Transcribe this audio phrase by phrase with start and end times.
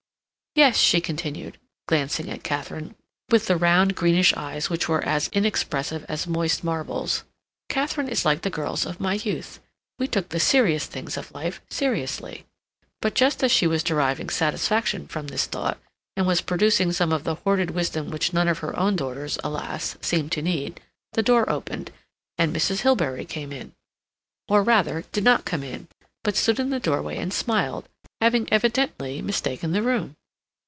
[0.53, 1.57] "Yes," she continued,
[1.87, 2.95] glancing at Katharine,
[3.29, 7.23] with the round, greenish eyes which were as inexpressive as moist marbles,
[7.69, 9.61] "Katharine is like the girls of my youth.
[9.97, 12.45] We took the serious things of life seriously."
[12.99, 15.79] But just as she was deriving satisfaction from this thought,
[16.17, 19.95] and was producing some of the hoarded wisdom which none of her own daughters, alas!
[20.01, 20.81] seemed now to need,
[21.13, 21.93] the door opened,
[22.37, 22.81] and Mrs.
[22.81, 23.71] Hilbery came in,
[24.49, 25.87] or rather, did not come in,
[26.25, 27.87] but stood in the doorway and smiled,
[28.19, 30.17] having evidently mistaken the room.